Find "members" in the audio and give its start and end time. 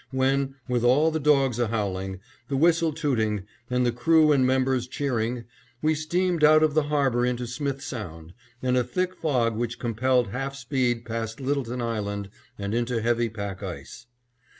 4.47-4.87